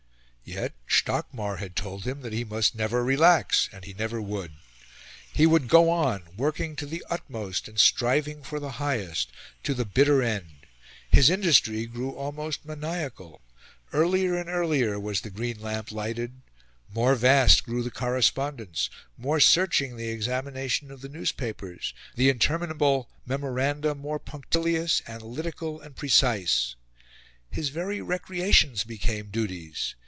Yet 0.43 0.73
Stockmar 0.85 1.59
had 1.59 1.77
told 1.77 2.03
him 2.03 2.19
that 2.23 2.33
he 2.33 2.43
must 2.43 2.75
"never 2.75 3.05
relax," 3.05 3.69
and 3.71 3.85
he 3.85 3.93
never 3.93 4.21
would. 4.21 4.51
He 5.31 5.45
would 5.45 5.69
go 5.69 5.89
on, 5.89 6.23
working 6.35 6.75
to 6.75 6.85
the 6.85 7.05
utmost 7.09 7.69
and 7.69 7.79
striving 7.79 8.43
for 8.43 8.59
the 8.59 8.71
highest, 8.73 9.31
to 9.63 9.73
the 9.73 9.85
bitter 9.85 10.21
end. 10.21 10.67
His 11.09 11.29
industry 11.29 11.85
grew 11.85 12.11
almost 12.11 12.65
maniacal. 12.65 13.39
Earlier 13.93 14.35
and 14.37 14.49
earlier 14.49 14.99
was 14.99 15.21
the 15.21 15.29
green 15.29 15.61
lamp 15.61 15.89
lighted; 15.89 16.41
more 16.93 17.15
vast 17.15 17.63
grew 17.63 17.81
the 17.81 17.89
correspondence; 17.89 18.89
more 19.17 19.39
searching 19.39 19.95
the 19.95 20.09
examination 20.09 20.91
of 20.91 20.99
the 20.99 21.07
newspapers; 21.07 21.93
the 22.15 22.27
interminable 22.29 23.07
memoranda 23.25 23.95
more 23.95 24.19
punctilious, 24.19 25.01
analytical, 25.07 25.79
and 25.79 25.95
precise. 25.95 26.75
His 27.49 27.69
very 27.69 28.01
recreations 28.01 28.83
became 28.83 29.27
duties. 29.29 29.95